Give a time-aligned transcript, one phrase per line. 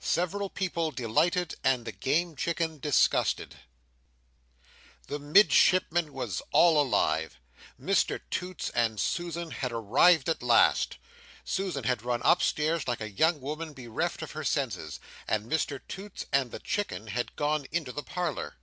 [0.00, 3.54] Several People delighted, and the Game Chicken disgusted
[5.06, 7.40] The Midshipman was all alive.
[7.80, 10.98] Mr Toots and Susan had arrived at last.
[11.42, 16.26] Susan had run upstairs like a young woman bereft of her senses, and Mr Toots
[16.34, 18.58] and the Chicken had gone into the Parlour.